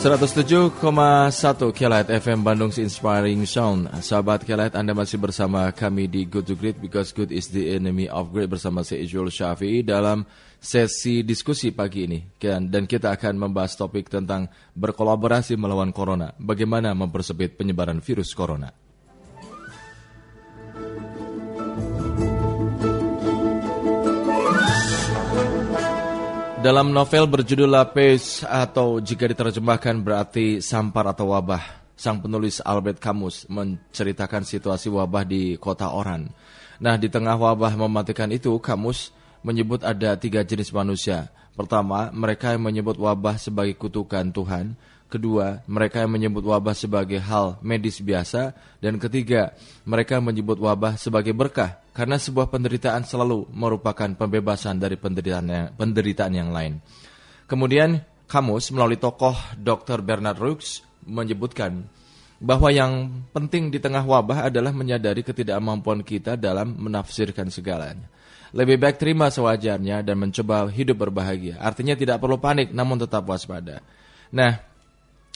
[0.00, 0.80] 107,1
[1.76, 3.84] Kelight FM Bandung Inspiring Sound.
[4.00, 8.08] Sahabat Kelight Anda masih bersama kami di Good to Great Because good is the enemy
[8.08, 10.24] of great Bersama saya Ijul Syafi'i dalam
[10.56, 12.16] sesi diskusi pagi ini.
[12.40, 16.32] Dan kita akan membahas topik tentang berkolaborasi melawan Corona.
[16.40, 18.72] Bagaimana mempersempit penyebaran virus Corona
[26.60, 33.48] Dalam novel berjudul Lapis atau jika diterjemahkan berarti sampar atau wabah, sang penulis Albert Camus
[33.48, 36.28] menceritakan situasi wabah di kota Oran.
[36.76, 39.08] Nah, di tengah wabah mematikan itu, Camus
[39.40, 41.32] menyebut ada tiga jenis manusia.
[41.56, 44.76] Pertama, mereka yang menyebut wabah sebagai kutukan Tuhan.
[45.10, 48.54] Kedua, mereka yang menyebut wabah sebagai hal medis biasa.
[48.78, 51.82] Dan ketiga, mereka menyebut wabah sebagai berkah.
[51.90, 56.78] Karena sebuah penderitaan selalu merupakan pembebasan dari penderitaan yang, penderitaan yang lain.
[57.50, 57.98] Kemudian,
[58.30, 59.98] Kamus melalui tokoh Dr.
[60.06, 61.90] Bernard Rooks menyebutkan
[62.38, 68.06] bahwa yang penting di tengah wabah adalah menyadari ketidakmampuan kita dalam menafsirkan segalanya.
[68.54, 71.58] Lebih baik terima sewajarnya dan mencoba hidup berbahagia.
[71.58, 73.82] Artinya tidak perlu panik namun tetap waspada.
[74.30, 74.69] Nah,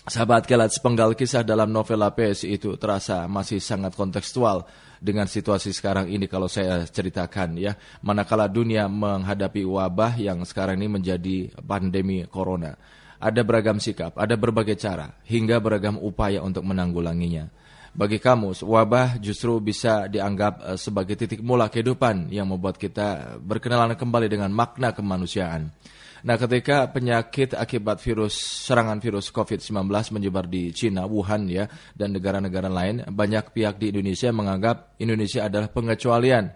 [0.05, 4.69] Sahabat kelat sepenggal kisah dalam novel APS itu terasa masih sangat kontekstual
[5.01, 7.73] dengan situasi sekarang ini kalau saya ceritakan ya.
[8.05, 12.77] Manakala dunia menghadapi wabah yang sekarang ini menjadi pandemi corona.
[13.17, 17.49] Ada beragam sikap, ada berbagai cara, hingga beragam upaya untuk menanggulanginya.
[17.97, 23.97] Bagi kamu, wabah justru bisa dianggap eh, sebagai titik mula kehidupan yang membuat kita berkenalan
[23.97, 25.73] kembali dengan makna kemanusiaan.
[26.25, 28.33] Nah, ketika penyakit akibat virus
[28.64, 34.33] serangan virus COVID-19 menyebar di Cina, Wuhan ya, dan negara-negara lain, banyak pihak di Indonesia
[34.33, 36.48] menganggap Indonesia adalah pengecualian.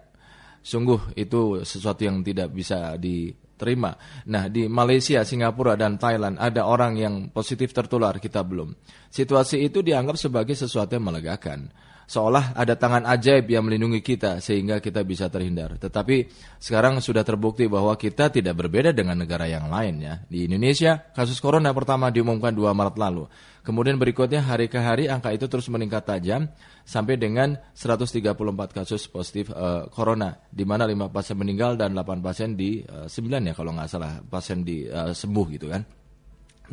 [0.65, 3.93] Sungguh itu sesuatu yang tidak bisa diterima.
[4.25, 8.73] Nah, di Malaysia, Singapura, dan Thailand ada orang yang positif tertular, kita belum.
[9.13, 11.69] Situasi itu dianggap sebagai sesuatu yang melegakan
[12.09, 15.77] seolah ada tangan ajaib yang melindungi kita sehingga kita bisa terhindar.
[15.77, 16.25] Tetapi
[16.57, 20.17] sekarang sudah terbukti bahwa kita tidak berbeda dengan negara yang lain ya.
[20.25, 23.29] Di Indonesia, kasus corona pertama diumumkan 2 Maret lalu.
[23.61, 26.49] Kemudian berikutnya hari ke hari angka itu terus meningkat tajam
[26.81, 28.25] sampai dengan 134
[28.73, 33.21] kasus positif uh, corona di mana 5 pasien meninggal dan 8 pasien di uh, eh,
[33.21, 35.85] 9 ya kalau nggak salah pasien di uh, sembuh gitu kan.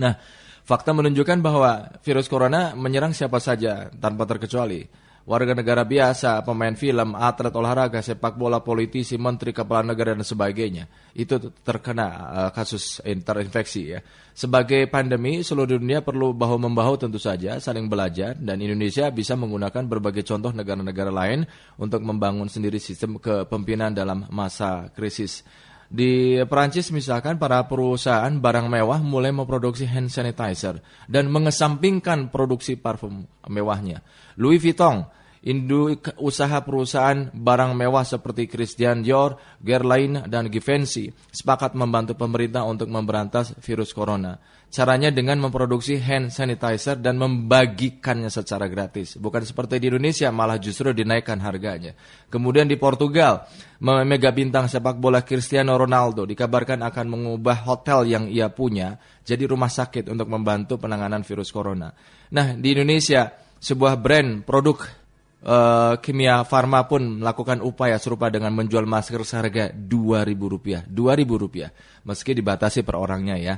[0.00, 0.16] Nah,
[0.64, 7.18] fakta menunjukkan bahwa virus corona menyerang siapa saja tanpa terkecuali warga negara biasa, pemain film,
[7.18, 10.86] atlet olahraga, sepak bola, politisi, menteri, kepala negara dan sebagainya.
[11.12, 14.00] Itu terkena uh, kasus terinfeksi ya.
[14.36, 19.82] Sebagai pandemi, seluruh dunia perlu bahu membahu tentu saja saling belajar dan Indonesia bisa menggunakan
[19.88, 21.42] berbagai contoh negara-negara lain
[21.80, 25.42] untuk membangun sendiri sistem kepemimpinan dalam masa krisis.
[25.86, 33.22] Di Perancis misalkan para perusahaan barang mewah mulai memproduksi hand sanitizer dan mengesampingkan produksi parfum
[33.46, 34.02] mewahnya.
[34.34, 35.06] Louis Vuitton
[35.46, 42.90] induk usaha perusahaan barang mewah seperti Christian Dior, Guerlain, dan Givenchy sepakat membantu pemerintah untuk
[42.90, 44.42] memberantas virus corona.
[44.66, 49.14] Caranya dengan memproduksi hand sanitizer dan membagikannya secara gratis.
[49.14, 51.94] Bukan seperti di Indonesia, malah justru dinaikkan harganya.
[52.26, 53.46] Kemudian di Portugal,
[53.78, 59.70] mega bintang sepak bola Cristiano Ronaldo dikabarkan akan mengubah hotel yang ia punya jadi rumah
[59.70, 61.94] sakit untuk membantu penanganan virus corona.
[62.34, 65.05] Nah, di Indonesia, sebuah brand produk
[65.46, 70.90] uh, kimia farma pun melakukan upaya serupa dengan menjual masker seharga Rp2.000.
[70.90, 71.56] Rp2.000
[72.02, 73.54] meski dibatasi per orangnya ya.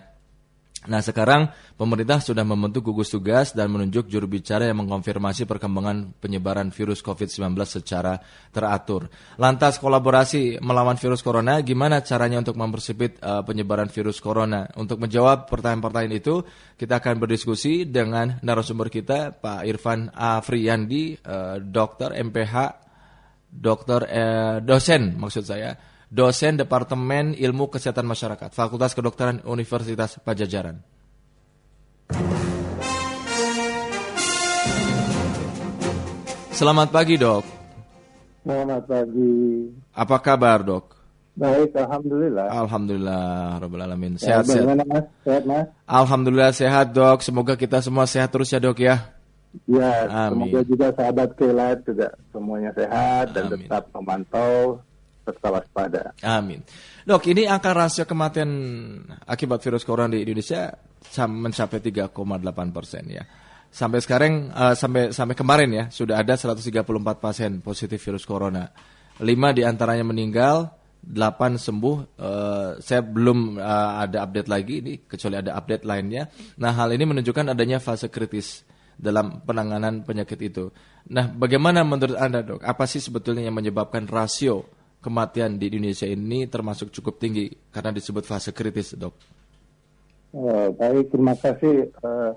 [0.87, 6.71] Nah sekarang pemerintah sudah membentuk gugus tugas dan menunjuk juru bicara yang mengkonfirmasi perkembangan penyebaran
[6.71, 8.23] virus COVID-19 secara
[8.55, 9.11] teratur.
[9.43, 14.71] Lantas kolaborasi melawan virus corona, gimana caranya untuk mempersempit uh, penyebaran virus corona?
[14.79, 16.47] Untuk menjawab pertanyaan-pertanyaan itu,
[16.79, 22.55] kita akan berdiskusi dengan narasumber kita Pak Irfan Afriyandi, uh, dokter MPH,
[23.51, 25.73] dokter uh, dosen maksud saya
[26.09, 30.81] dosen Departemen Ilmu Kesehatan Masyarakat, Fakultas Kedokteran Universitas Pajajaran.
[36.59, 37.45] Selamat pagi, Dok.
[38.43, 39.71] Selamat pagi.
[39.95, 40.99] Apa kabar, Dok?
[41.39, 42.51] Baik, alhamdulillah.
[42.51, 44.19] Alhamdulillah, Rabbul Alamin.
[44.19, 44.75] Sehat, ya, sehat.
[44.75, 45.07] Mas?
[45.23, 45.67] Sehat, Mas?
[45.87, 47.23] Alhamdulillah sehat, Dok.
[47.23, 49.15] Semoga kita semua sehat terus ya, Dok ya.
[49.71, 50.51] Ya, Amin.
[50.51, 53.35] semoga juga sahabat Kelat juga semuanya sehat Amin.
[53.35, 54.83] dan tetap memantau
[55.29, 56.17] serta waspada.
[56.25, 56.65] Amin.
[57.05, 58.51] Dok, ini angka rasio kematian
[59.29, 60.73] akibat virus corona di Indonesia
[61.29, 63.25] mencapai 3,8 persen ya.
[63.69, 66.85] Sampai sekarang, uh, sampai sampai kemarin ya, sudah ada 134
[67.21, 68.73] pasien positif virus corona.
[69.21, 70.73] 5 di antaranya meninggal,
[71.05, 71.97] 8 sembuh.
[72.17, 76.33] Uh, saya belum uh, ada update lagi ini kecuali ada update lainnya.
[76.61, 78.65] Nah, hal ini menunjukkan adanya fase kritis
[78.99, 80.75] dalam penanganan penyakit itu.
[81.13, 82.65] Nah, bagaimana menurut Anda, Dok?
[82.65, 84.67] Apa sih sebetulnya yang menyebabkan rasio
[84.99, 89.15] kematian di Indonesia ini termasuk cukup tinggi karena disebut fase kritis, Dok?
[90.35, 92.37] Uh, baik, terima kasih uh,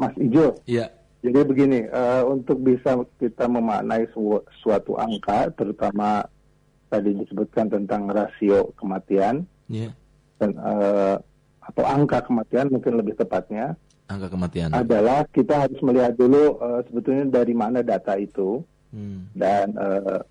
[0.00, 0.56] Mas Ijo.
[0.64, 0.88] Iya.
[1.20, 6.24] Jadi begini, uh, untuk bisa kita memaknai su suatu angka, terutama
[6.88, 9.92] tadi disebutkan tentang rasio kematian, yeah.
[10.40, 11.20] dan uh,
[11.60, 13.76] atau angka kematian mungkin lebih tepatnya,
[14.10, 19.36] angka kematian adalah kita harus melihat dulu uh, sebetulnya dari mana data itu hmm.
[19.38, 20.24] dan uh,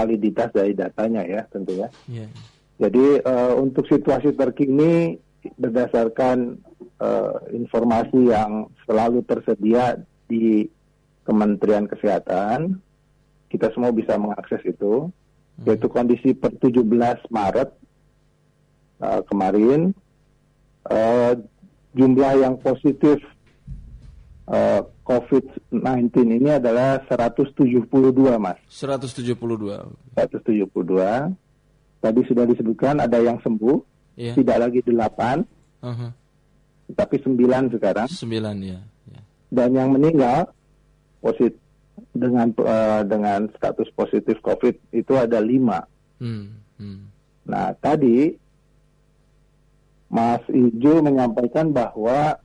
[0.00, 1.92] validitas dari datanya ya tentunya.
[2.08, 2.32] Yeah.
[2.80, 5.20] Jadi uh, untuk situasi terkini
[5.60, 6.56] berdasarkan
[6.96, 10.64] uh, informasi yang selalu tersedia di
[11.28, 12.80] Kementerian Kesehatan,
[13.52, 15.64] kita semua bisa mengakses itu, hmm.
[15.68, 16.80] yaitu kondisi per 17
[17.28, 17.70] Maret
[19.04, 19.92] uh, kemarin,
[20.88, 21.36] uh,
[21.92, 23.20] jumlah yang positif
[24.50, 27.86] uh, COVID-19 ini adalah 172,
[28.36, 28.58] Mas.
[28.66, 29.38] 172.
[30.18, 31.34] 172.
[32.00, 33.76] Tadi sudah disebutkan ada yang sembuh,
[34.18, 34.34] yeah.
[34.34, 35.44] tidak lagi delapan,
[35.84, 36.10] uh-huh.
[36.96, 38.08] tapi sembilan sekarang.
[38.10, 38.80] Sembilan ya.
[39.12, 39.22] Yeah.
[39.50, 40.48] Dan yang meninggal
[41.20, 41.60] positif
[42.16, 45.84] dengan uh, dengan status positif COVID itu ada lima.
[46.16, 46.64] Hmm.
[46.80, 47.12] Hmm.
[47.44, 48.32] Nah tadi
[50.10, 52.40] Mas Ijo menyampaikan bahwa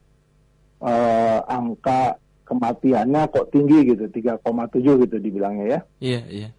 [0.81, 5.79] uh, angka kematiannya kok tinggi gitu, 3,7 gitu dibilangnya ya.
[5.99, 6.49] Iya, iya.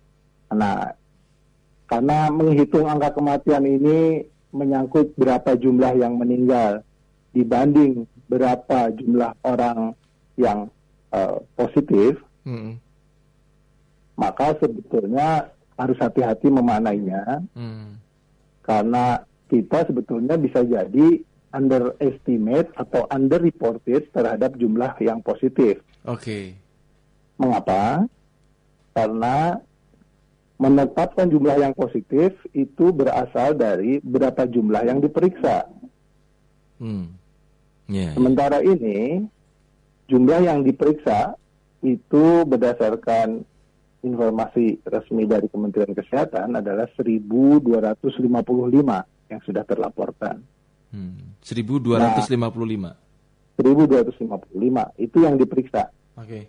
[0.51, 0.95] Nah,
[1.87, 6.83] karena menghitung angka kematian ini menyangkut berapa jumlah yang meninggal
[7.37, 9.95] dibanding berapa jumlah orang
[10.35, 10.67] yang
[11.15, 12.81] uh, positif, hmm.
[14.19, 18.01] maka sebetulnya harus hati-hati memaknainya, hmm.
[18.65, 21.23] karena kita sebetulnya bisa jadi
[21.57, 25.81] underestimate atau underreported terhadap jumlah yang positif.
[26.05, 26.21] Oke.
[26.21, 26.45] Okay.
[27.41, 28.05] Mengapa?
[28.93, 29.57] Karena
[30.57, 35.69] menetapkan jumlah yang positif itu berasal dari berapa jumlah yang diperiksa.
[36.81, 37.13] Hmm.
[37.89, 38.13] Yeah, yeah.
[38.17, 39.25] Sementara ini
[40.09, 41.37] jumlah yang diperiksa
[41.85, 43.45] itu berdasarkan
[44.01, 47.61] informasi resmi dari Kementerian Kesehatan adalah 1.255
[49.27, 50.41] yang sudah terlaporkan.
[50.91, 51.37] Hmm.
[51.43, 51.99] 1.255.
[51.99, 52.95] Nah,
[53.57, 55.89] 1.255 itu yang diperiksa.
[56.17, 56.29] Oke.
[56.29, 56.43] Okay.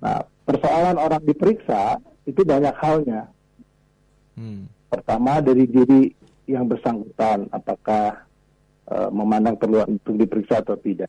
[0.00, 3.28] Nah, persoalan orang diperiksa itu banyak halnya.
[4.36, 4.68] Hmm.
[4.88, 6.12] Pertama dari diri
[6.50, 8.26] yang bersangkutan, apakah
[8.90, 11.08] uh, memandang perlu untuk diperiksa atau tidak.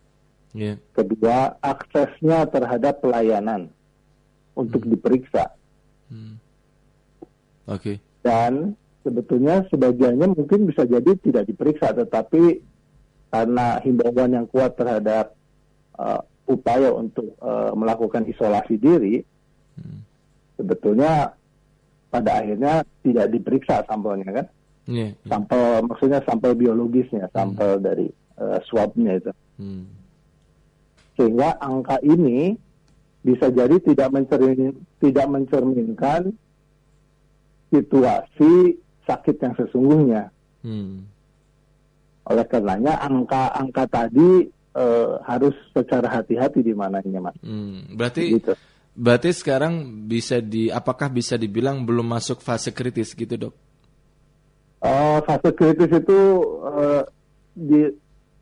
[0.52, 0.78] Yeah.
[0.92, 3.72] Kedua, aksesnya terhadap pelayanan
[4.54, 4.92] untuk hmm.
[4.96, 5.56] diperiksa.
[6.12, 6.38] Hmm.
[7.72, 7.80] Oke.
[7.80, 7.96] Okay.
[8.22, 12.62] Dan sebetulnya sebagiannya mungkin bisa jadi tidak diperiksa, tetapi
[13.32, 15.32] karena himbauan yang kuat terhadap
[15.96, 19.24] uh, upaya untuk uh, melakukan isolasi diri,
[19.80, 20.00] hmm.
[20.60, 21.32] sebetulnya
[22.12, 24.48] pada akhirnya tidak diperiksa sampelnya kan.
[24.92, 25.30] Yeah, yeah.
[25.32, 27.84] Sampel maksudnya sampel biologisnya, sampel hmm.
[27.88, 29.32] dari uh, swabnya itu.
[29.56, 29.88] Hmm.
[31.16, 32.60] Sehingga angka ini
[33.24, 36.36] bisa jadi tidak mencermin, tidak mencerminkan
[37.72, 38.76] situasi
[39.08, 40.34] sakit yang sesungguhnya.
[40.66, 41.08] Hmm.
[42.28, 44.46] Oleh karenanya angka-angka tadi
[44.78, 47.36] uh, harus secara hati-hati di mananya, mas.
[47.42, 47.88] Hmm.
[47.98, 48.54] Berarti gitu.
[48.92, 53.54] Berarti sekarang bisa di apakah bisa dibilang belum masuk fase kritis gitu dok?
[54.84, 56.20] Uh, fase kritis itu
[56.66, 57.08] uh,
[57.56, 57.88] di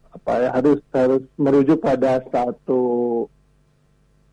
[0.10, 2.82] apa ya harus harus merujuk pada satu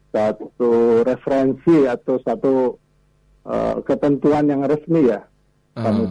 [0.09, 0.71] satu
[1.05, 2.55] referensi atau satu
[3.45, 5.21] uh, ketentuan yang resmi ya,
[5.76, 6.09] uh.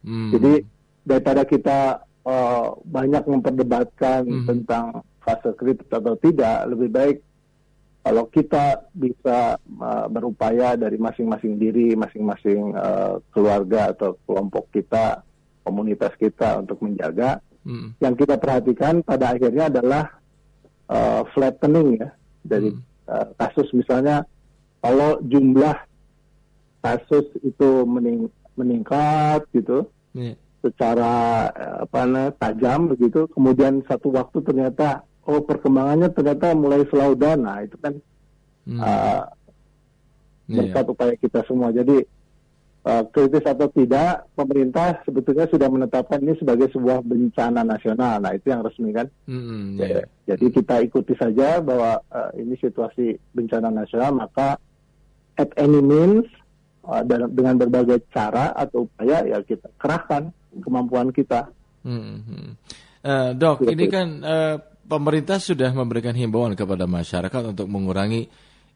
[0.00, 0.32] Hmm.
[0.32, 0.64] Jadi
[1.04, 4.46] daripada kita uh, banyak memperdebatkan hmm.
[4.50, 7.16] tentang fase kritis atau tidak, lebih baik
[8.06, 15.26] kalau kita bisa uh, berupaya dari masing-masing diri, masing-masing uh, keluarga atau kelompok kita,
[15.66, 17.98] komunitas kita untuk menjaga, hmm.
[17.98, 20.22] yang kita perhatikan pada akhirnya adalah
[20.86, 22.14] uh, flattening ya
[22.46, 23.10] dari hmm.
[23.10, 24.22] uh, kasus misalnya
[24.78, 25.74] kalau jumlah
[26.86, 30.38] kasus itu mening meningkat gitu yeah.
[30.66, 31.46] Secara
[31.86, 37.46] apa namanya tajam begitu, kemudian satu waktu ternyata oh perkembangannya ternyata mulai slow down.
[37.46, 37.94] Nah itu kan
[38.66, 38.80] hmm.
[38.82, 39.22] uh,
[40.50, 40.92] berkat yeah.
[40.94, 41.74] upaya kita semua.
[41.74, 42.02] Jadi
[42.86, 48.22] uh, kritis atau tidak pemerintah sebetulnya sudah menetapkan ini sebagai sebuah bencana nasional.
[48.22, 49.10] Nah itu yang resmi kan?
[49.26, 50.06] Hmm, yeah.
[50.30, 54.14] jadi kita ikuti saja bahwa uh, ini situasi bencana nasional.
[54.14, 54.58] Maka
[55.36, 56.24] at any means
[56.86, 61.50] uh, dengan berbagai cara atau upaya ya kita kerahkan kemampuan kita.
[61.86, 62.56] Hmm.
[63.06, 63.72] Uh, dok, Betul.
[63.78, 68.26] ini kan uh, pemerintah sudah memberikan himbauan kepada masyarakat untuk mengurangi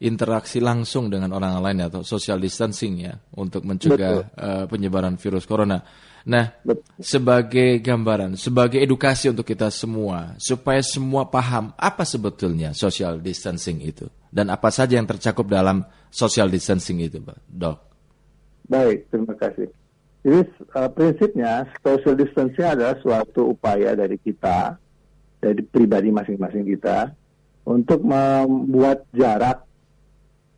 [0.00, 5.82] interaksi langsung dengan orang lain atau social distancing ya untuk mencegah uh, penyebaran virus corona.
[6.20, 6.84] Nah, Betul.
[7.00, 14.08] sebagai gambaran, sebagai edukasi untuk kita semua supaya semua paham apa sebetulnya social distancing itu
[14.28, 17.78] dan apa saja yang tercakup dalam social distancing itu, Dok.
[18.68, 19.68] Baik, terima kasih.
[20.20, 20.40] Jadi
[20.76, 24.76] uh, prinsipnya social distancing adalah suatu upaya dari kita,
[25.40, 27.16] dari pribadi masing-masing kita
[27.64, 29.64] untuk membuat jarak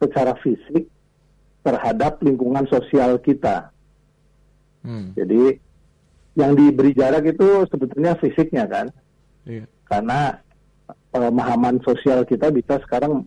[0.03, 0.91] secara fisik
[1.63, 3.71] terhadap lingkungan sosial kita.
[4.83, 5.15] Hmm.
[5.15, 5.63] Jadi
[6.35, 8.87] yang diberi jarak itu sebetulnya fisiknya kan,
[9.47, 9.63] iya.
[9.87, 10.43] karena
[11.15, 13.23] pemahaman sosial kita bisa sekarang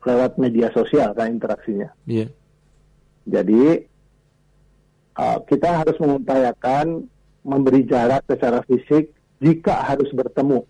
[0.00, 1.92] lewat media sosial kan interaksinya.
[2.08, 2.32] Iya.
[3.28, 3.84] Jadi
[5.18, 7.04] uh, kita harus mengupayakan
[7.42, 9.10] memberi jarak secara fisik
[9.42, 10.62] jika harus bertemu.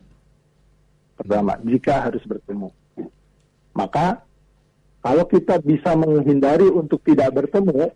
[1.19, 2.73] Pertama, jika harus bertemu.
[3.77, 4.25] Maka
[5.05, 7.93] kalau kita bisa menghindari untuk tidak bertemu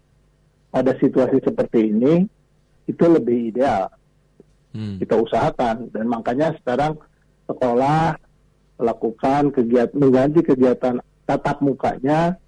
[0.71, 2.26] pada situasi seperti ini,
[2.87, 3.90] itu lebih ideal.
[4.73, 4.97] Hmm.
[4.97, 6.97] Kita usahakan dan makanya sekarang
[7.44, 8.16] sekolah
[8.80, 12.40] melakukan kegiatan mengganti kegiatan tatap mukanya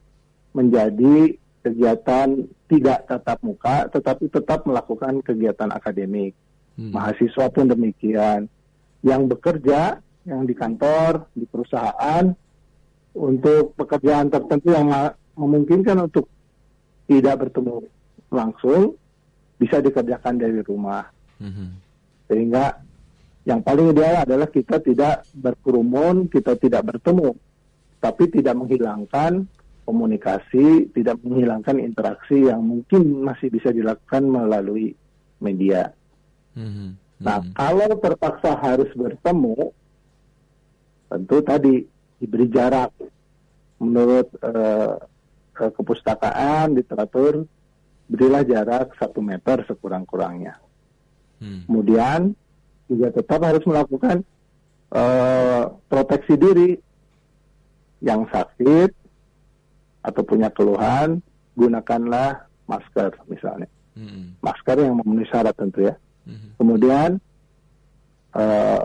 [0.57, 6.37] menjadi kegiatan tidak tatap muka, tetapi tetap melakukan kegiatan akademik.
[6.77, 6.93] Hmm.
[6.93, 8.47] Mahasiswa pun demikian.
[9.01, 12.29] Yang bekerja, yang di kantor, di perusahaan,
[13.15, 14.91] untuk pekerjaan tertentu yang
[15.39, 16.27] memungkinkan untuk
[17.07, 17.87] tidak bertemu
[18.33, 18.99] langsung
[19.55, 21.07] bisa dikerjakan dari rumah.
[21.39, 21.69] Mm-hmm.
[22.27, 22.65] Sehingga
[23.47, 27.37] yang paling ideal adalah kita tidak berkerumun, kita tidak bertemu,
[28.03, 29.47] tapi tidak menghilangkan
[29.85, 34.97] komunikasi, tidak menghilangkan interaksi yang mungkin masih bisa dilakukan melalui
[35.39, 35.93] media.
[36.57, 36.89] Mm-hmm.
[37.21, 37.55] Nah, mm-hmm.
[37.57, 39.73] kalau terpaksa harus bertemu,
[41.13, 41.75] tentu tadi
[42.19, 42.91] diberi jarak
[43.79, 44.97] menurut uh,
[45.55, 47.47] kepustakaan literatur
[48.09, 50.61] berilah jarak satu meter sekurang-kurangnya.
[51.41, 51.65] Hmm.
[51.69, 52.21] Kemudian
[52.89, 54.25] juga tetap harus melakukan
[54.93, 56.71] uh, proteksi diri
[58.05, 58.93] yang sakit
[60.05, 61.25] atau punya keluhan
[61.57, 63.69] gunakanlah masker misalnya.
[63.97, 64.37] Hmm.
[64.45, 65.95] Masker yang memenuhi syarat tentu ya.
[66.29, 66.53] Hmm.
[66.61, 67.11] Kemudian
[68.37, 68.85] uh,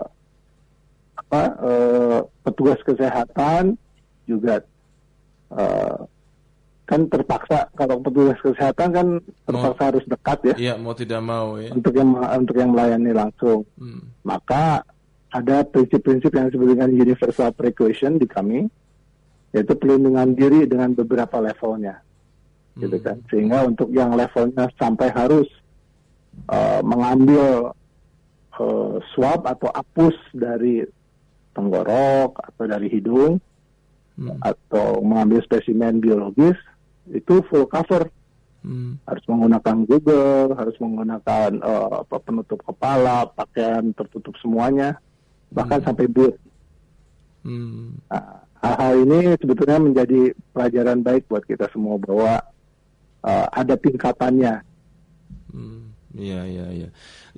[1.20, 3.76] apa uh, petugas kesehatan
[4.24, 4.64] juga
[5.52, 6.08] uh,
[6.86, 9.06] kan terpaksa kalau petugas kesehatan kan
[9.46, 10.54] terpaksa mau, harus dekat ya.
[10.58, 11.70] Iya, mau tidak mau ya.
[11.70, 13.62] Untuk yang untuk yang melayani langsung.
[13.78, 14.10] Hmm.
[14.26, 14.82] Maka
[15.30, 18.66] ada prinsip-prinsip yang disebut dengan universal precaution di kami
[19.50, 22.02] yaitu pelindungan diri dengan beberapa levelnya.
[22.76, 22.82] Gitu hmm.
[22.86, 23.16] Gitu kan.
[23.28, 25.48] Sehingga untuk yang levelnya sampai harus
[26.48, 27.74] uh, mengambil
[28.58, 30.86] uh, swab atau apus dari
[31.54, 33.42] tenggorok atau dari hidung
[34.16, 34.38] hmm.
[34.40, 36.56] atau mengambil spesimen biologis
[37.10, 38.06] itu full cover
[38.62, 39.02] hmm.
[39.08, 45.00] harus menggunakan Google harus menggunakan uh, penutup kepala pakaian tertutup semuanya
[45.50, 45.86] bahkan hmm.
[45.90, 46.34] sampai boot
[47.42, 47.98] hmm.
[48.06, 52.40] nah, hal-hal ini sebetulnya menjadi pelajaran baik buat kita semua bahwa
[53.24, 54.60] uh, ada tingkatannya
[55.52, 55.90] hmm.
[56.10, 56.88] Iya, iya, iya.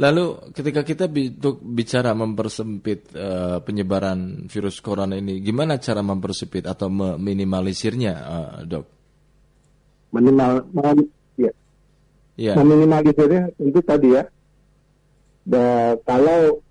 [0.01, 1.05] Lalu ketika kita
[1.61, 8.87] bicara mempersempit uh, penyebaran virus corona ini, gimana cara mempersempit atau meminimalisirnya, uh, dok?
[10.17, 10.65] Minimal,
[11.37, 11.53] ya.
[12.41, 12.53] ya.
[12.57, 14.25] Meminimalisirnya itu tadi ya.
[15.45, 16.65] Da, kalau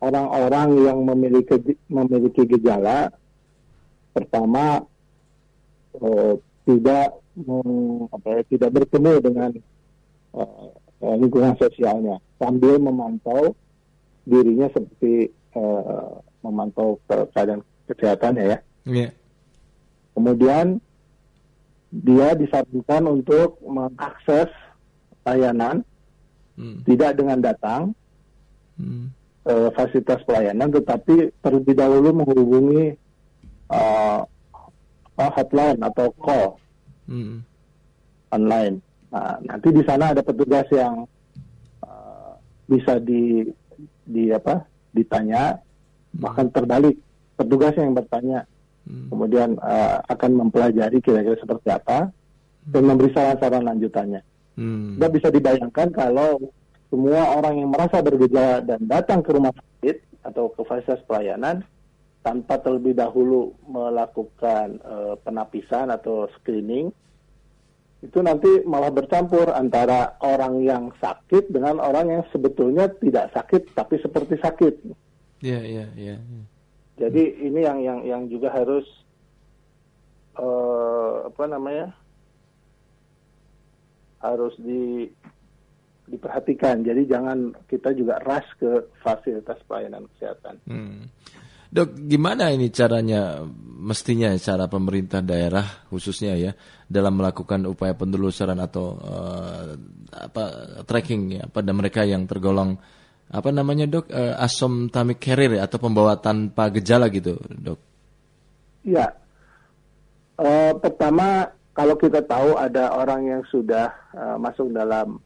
[0.00, 3.12] orang-orang yang memiliki memiliki gejala,
[4.20, 4.84] pertama
[5.96, 6.32] uh,
[6.68, 9.50] tidak meng, apa ya, tidak bertemu dengan
[10.36, 10.68] uh,
[11.00, 13.56] uh, lingkungan sosialnya sambil memantau
[14.28, 18.58] dirinya seperti uh, memantau ke keadaan kesehatannya ya.
[18.86, 19.10] Yeah.
[20.14, 20.80] Kemudian
[21.90, 24.52] dia disarankan untuk mengakses
[25.26, 25.82] layanan
[26.54, 26.86] hmm.
[26.86, 27.82] tidak dengan datang
[28.78, 29.10] hmm.
[29.48, 32.99] uh, fasilitas pelayanan, tetapi terlebih dahulu menghubungi
[33.70, 34.20] uh,
[35.16, 36.56] hotline atau call
[37.06, 37.44] hmm.
[38.34, 38.82] online.
[39.10, 41.04] Nah, nanti di sana ada petugas yang
[41.84, 42.32] uh,
[42.66, 43.46] bisa di
[44.06, 45.58] di apa ditanya
[46.10, 46.98] bahkan terbalik
[47.38, 48.42] petugas yang bertanya
[48.86, 49.08] hmm.
[49.12, 52.72] kemudian uh, akan mempelajari kira-kira seperti apa hmm.
[52.74, 54.22] dan memberi saran-saran lanjutannya.
[54.58, 54.98] Hmm.
[54.98, 56.42] Dan bisa dibayangkan kalau
[56.90, 61.62] semua orang yang merasa bergejala dan datang ke rumah sakit atau ke fasilitas pelayanan
[62.20, 66.92] tanpa terlebih dahulu melakukan uh, penapisan atau screening
[68.00, 74.00] itu nanti malah bercampur antara orang yang sakit dengan orang yang sebetulnya tidak sakit tapi
[74.00, 74.74] seperti sakit.
[75.44, 76.16] Iya, iya, iya.
[76.96, 77.46] Jadi hmm.
[77.52, 78.88] ini yang yang yang juga harus
[80.40, 81.96] uh, apa namanya?
[84.20, 85.08] harus di
[86.12, 86.84] diperhatikan.
[86.84, 90.60] Jadi jangan kita juga rush ke fasilitas pelayanan kesehatan.
[90.68, 91.08] Hmm.
[91.70, 93.46] Dok, gimana ini caranya
[93.80, 96.52] mestinya cara pemerintah daerah khususnya ya
[96.90, 99.78] dalam melakukan upaya penelusuran atau uh,
[100.10, 100.44] apa
[100.84, 102.74] tracking ya pada mereka yang tergolong
[103.30, 107.78] apa namanya dok uh, asymptomatic carrier ya, atau pembawa tanpa gejala gitu dok?
[108.82, 109.14] Ya,
[110.42, 115.22] uh, pertama kalau kita tahu ada orang yang sudah uh, masuk dalam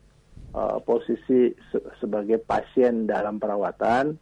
[0.53, 4.21] uh, posisi se sebagai pasien dalam perawatan.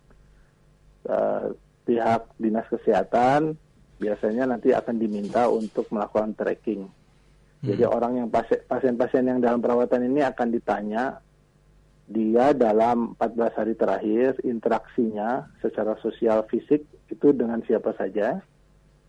[1.02, 1.50] Uh,
[1.82, 3.58] pihak dinas kesehatan
[4.02, 6.90] biasanya nanti akan diminta untuk melakukan tracking.
[7.62, 7.66] Hmm.
[7.70, 8.28] Jadi orang yang
[8.66, 11.22] pasien-pasien yang dalam perawatan ini akan ditanya
[12.10, 18.42] dia dalam 14 hari terakhir interaksinya secara sosial fisik itu dengan siapa saja,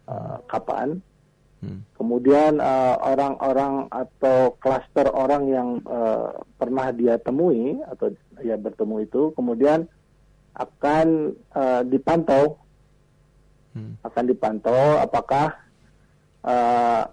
[0.05, 1.01] uh, kapan.
[1.63, 1.79] Hmm.
[1.95, 8.11] Kemudian eh, orang-orang uh, atau klaster orang yang uh, pernah dia temui atau
[8.43, 9.87] ya bertemu itu, kemudian
[10.59, 12.59] akan uh, dipantau
[13.73, 14.01] hmm.
[14.05, 15.57] akan dipantau apakah
[16.45, 17.09] uh,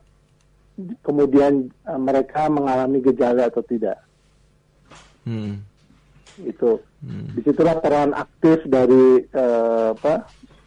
[1.05, 4.01] kemudian uh, mereka mengalami gejala atau tidak.
[5.29, 5.61] Hmm.
[6.41, 7.37] Itu hmm.
[7.37, 10.15] di situlah peran aktif dari uh, apa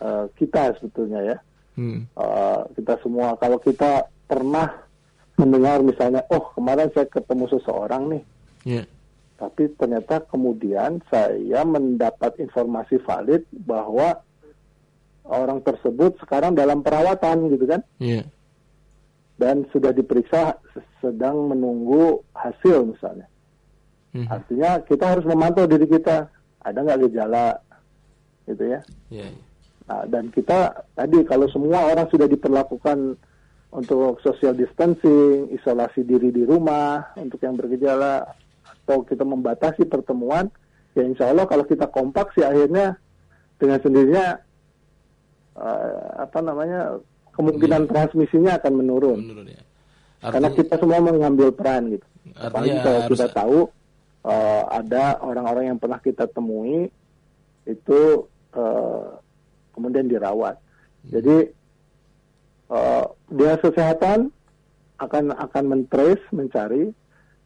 [0.01, 1.37] uh, kita sebetulnya ya.
[1.73, 2.05] Hmm.
[2.13, 4.69] Uh, kita semua kalau kita pernah
[5.33, 8.23] mendengar misalnya, oh kemarin saya ketemu seseorang nih,
[8.69, 8.85] yeah.
[9.41, 14.21] tapi ternyata kemudian saya mendapat informasi valid bahwa
[15.27, 17.81] orang tersebut sekarang dalam perawatan gitu kan.
[17.99, 18.27] Yeah.
[19.39, 20.59] Dan sudah diperiksa
[21.01, 23.27] sedang menunggu hasil misalnya.
[24.13, 24.29] Mm -hmm.
[24.29, 26.29] Artinya kita harus memantau diri kita
[26.63, 27.59] ada nggak gejala
[28.47, 28.79] gitu ya.
[29.09, 29.33] Yeah.
[29.83, 33.19] Nah, dan kita tadi kalau semua orang sudah diperlakukan
[33.73, 38.23] untuk social distancing, isolasi diri di rumah untuk yang bergejala
[38.63, 40.47] atau kita membatasi pertemuan,
[40.93, 42.95] ya insya Allah kalau kita kompak sih akhirnya
[43.57, 44.25] dengan sendirinya
[45.57, 46.99] uh, apa namanya
[47.33, 47.89] kemungkinan yeah.
[47.89, 49.19] transmisinya akan menurun.
[49.21, 49.61] menurun ya.
[50.23, 52.07] Artinya, Karena kita semua mengambil peran gitu.
[52.39, 53.11] Apalagi kalau harus...
[53.11, 53.57] kita tahu
[54.23, 56.87] uh, ada orang-orang yang pernah kita temui
[57.67, 58.01] itu
[58.55, 59.07] uh,
[59.75, 60.55] kemudian dirawat.
[60.55, 61.11] Hmm.
[61.19, 61.37] Jadi
[62.71, 64.31] uh, dia kesehatan
[65.01, 66.95] akan akan mentrace, mencari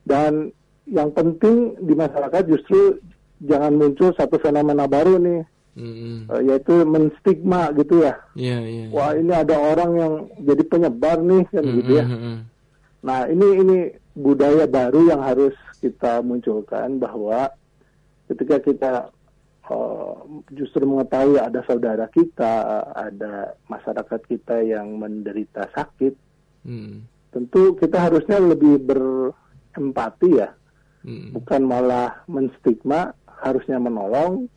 [0.06, 0.54] dan
[0.88, 3.02] yang penting di masyarakat justru
[3.44, 5.42] jangan muncul satu fenomena baru nih
[5.78, 8.18] Uh, yaitu menstigma gitu ya.
[8.34, 8.94] Yeah, yeah, yeah.
[8.98, 11.78] Wah ini ada orang yang jadi penyebar nih kan mm-hmm.
[11.78, 12.06] gitu ya.
[13.06, 13.78] Nah ini ini
[14.18, 17.54] budaya baru yang harus kita munculkan bahwa
[18.26, 18.94] ketika kita
[19.70, 20.18] uh,
[20.50, 26.18] justru mengetahui ada saudara kita, ada masyarakat kita yang menderita sakit,
[26.66, 27.06] mm.
[27.30, 30.50] tentu kita harusnya lebih berempati ya,
[31.06, 31.38] mm.
[31.38, 34.50] bukan malah menstigma, harusnya menolong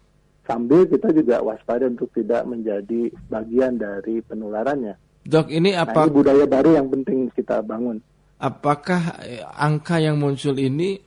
[0.51, 4.99] sambil kita juga waspada untuk tidak menjadi bagian dari penularannya.
[5.23, 6.03] Dok, ini nah, apa?
[6.03, 8.03] Nah, ini budaya baru yang penting kita bangun.
[8.43, 10.99] Apakah eh, angka yang muncul ini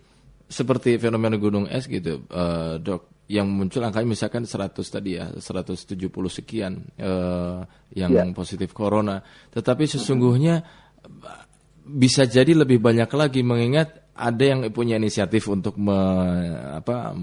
[0.47, 3.11] seperti fenomena gunung es gitu, uh, dok?
[3.23, 7.63] Yang muncul angkanya misalkan 100 tadi ya, 170 sekian uh,
[7.95, 8.23] yang ya.
[8.35, 9.23] positif corona.
[9.49, 10.59] Tetapi sesungguhnya
[11.87, 15.97] bisa jadi lebih banyak lagi mengingat ada yang punya inisiatif untuk me,
[16.77, 17.17] apa,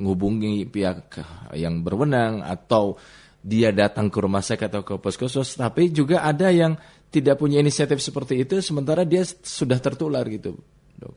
[0.00, 1.20] menghubungi pihak
[1.52, 2.96] yang berwenang atau
[3.40, 6.80] dia datang ke rumah sakit atau ke puskesmas, tapi juga ada yang
[7.12, 10.56] tidak punya inisiatif seperti itu, sementara dia sudah tertular gitu,
[10.96, 11.16] dok.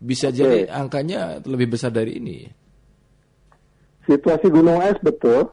[0.00, 0.36] Bisa okay.
[0.36, 2.44] jadi angkanya lebih besar dari ini.
[4.04, 5.48] Situasi gunung es betul,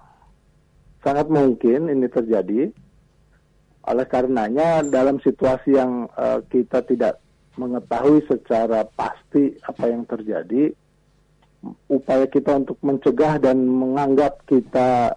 [1.02, 2.70] sangat mungkin ini terjadi.
[3.84, 7.20] Oleh karenanya dalam situasi yang uh, kita tidak
[7.60, 10.72] mengetahui secara pasti apa yang terjadi,
[11.88, 15.16] upaya kita untuk mencegah dan menganggap kita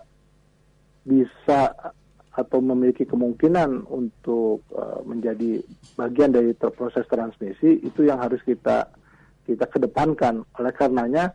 [1.06, 1.74] bisa
[2.36, 5.64] atau memiliki kemungkinan untuk uh, menjadi
[5.96, 8.92] bagian dari proses transmisi itu yang harus kita
[9.48, 10.44] kita kedepankan.
[10.60, 11.32] Oleh karenanya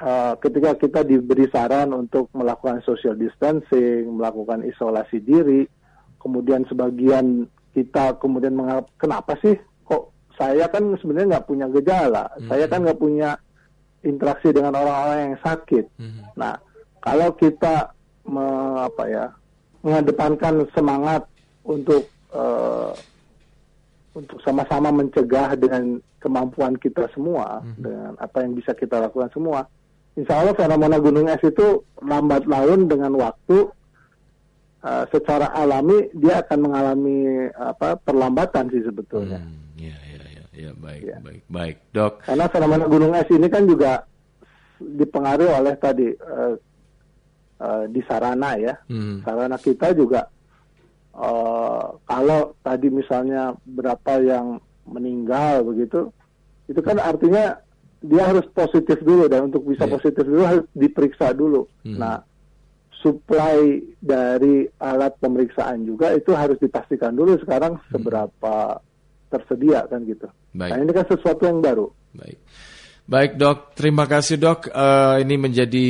[0.00, 5.68] uh, ketika kita diberi saran untuk melakukan social distancing, melakukan isolasi diri,
[6.16, 7.44] kemudian sebagian
[7.76, 9.54] kita kemudian menganggap kenapa sih
[10.40, 12.48] saya kan sebenarnya nggak punya gejala, hmm.
[12.48, 13.36] saya kan nggak punya
[14.04, 15.84] interaksi dengan orang-orang yang sakit.
[16.00, 16.24] Hmm.
[16.36, 16.56] Nah,
[17.00, 17.92] kalau kita
[18.28, 18.46] me,
[18.84, 19.26] apa ya
[19.80, 21.24] mengedepankan semangat
[21.64, 22.04] untuk
[22.36, 22.92] uh,
[24.12, 27.78] untuk sama-sama mencegah dengan kemampuan kita semua, hmm.
[27.80, 29.64] dengan apa yang bisa kita lakukan semua,
[30.18, 33.70] insya Allah fenomena gunung es itu lambat laun dengan waktu
[34.84, 39.40] uh, secara alami dia akan mengalami apa perlambatan sih sebetulnya.
[39.40, 40.09] Hmm, ya, ya,
[40.60, 41.16] ya, baik, ya.
[41.24, 42.20] baik, baik, dok.
[42.28, 44.04] Karena fenomena gunung es ini kan juga
[44.80, 46.54] dipengaruhi oleh tadi uh,
[47.60, 49.24] uh, di sarana ya, hmm.
[49.24, 50.28] sarana kita juga
[51.16, 56.08] uh, kalau tadi misalnya berapa yang meninggal begitu,
[56.68, 57.60] itu kan artinya
[58.00, 59.92] dia harus positif dulu dan untuk bisa yeah.
[59.92, 61.68] positif dulu harus diperiksa dulu.
[61.84, 62.00] Hmm.
[62.00, 62.16] Nah,
[63.00, 67.84] supply dari alat pemeriksaan juga itu harus dipastikan dulu sekarang hmm.
[67.92, 68.80] seberapa
[69.30, 70.28] tersedia kan gitu.
[70.50, 70.70] Baik.
[70.74, 71.86] Nah ini kan sesuatu yang baru.
[72.14, 72.38] Baik.
[73.10, 74.70] Baik dok, terima kasih dok.
[74.70, 75.86] Uh, ini menjadi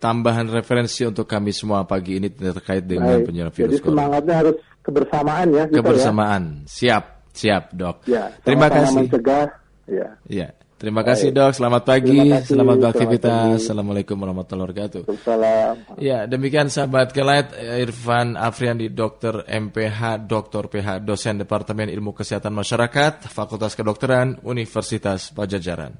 [0.00, 3.28] tambahan referensi untuk kami semua pagi ini terkait dengan Baik.
[3.28, 5.64] penyebaran virus Jadi semangatnya harus kebersamaan ya.
[5.68, 5.76] Ya.
[5.76, 6.68] kebersamaan, ya.
[6.72, 7.04] siap,
[7.36, 8.08] siap dok.
[8.08, 9.04] Ya, terima kasih.
[9.04, 9.52] Mencegah,
[9.84, 10.08] ya.
[10.32, 10.48] ya.
[10.82, 13.54] Terima kasih dok, selamat pagi, kasih, selamat beraktivitas.
[13.62, 15.02] Assalamualaikum warahmatullahi wabarakatuh.
[15.22, 15.78] Salam.
[16.02, 23.30] Ya, demikian sahabat Kelight Irfan Afriandi, Dokter MPH, Dokter PH, dosen Departemen Ilmu Kesehatan Masyarakat,
[23.30, 25.94] Fakultas Kedokteran, Universitas Pajajaran.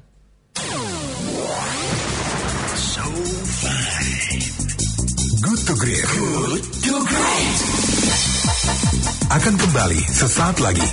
[2.75, 3.07] So
[3.63, 4.43] fine.
[5.47, 6.07] Good to great.
[6.11, 7.59] Good to great.
[9.31, 10.91] Akan kembali sesaat lagi.